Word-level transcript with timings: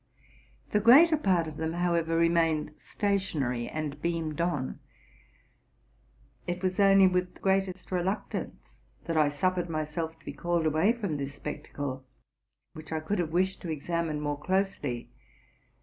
The 0.71 0.79
greater 0.79 1.15
part 1.15 1.45
of 1.47 1.57
them, 1.57 1.73
however, 1.73 2.17
remained 2.17 2.71
stationary, 2.75 3.67
and 3.67 4.01
beamed 4.01 4.41
on. 4.41 4.79
It 6.47 6.63
was 6.63 6.79
only 6.79 7.05
with 7.05 7.35
the 7.35 7.39
greatest 7.41 7.91
reluctance 7.91 8.87
that 9.05 9.15
I 9.15 9.29
suffered 9.29 9.69
myself 9.69 10.17
to 10.17 10.25
be 10.25 10.33
called 10.33 10.65
away 10.65 10.91
from 10.93 11.17
this 11.17 11.35
spectacle, 11.35 12.03
which 12.73 12.91
I 12.91 12.99
could 12.99 13.19
have 13.19 13.29
wished 13.31 13.61
to 13.61 13.69
examine 13.69 14.19
more 14.19 14.39
closely. 14.39 15.11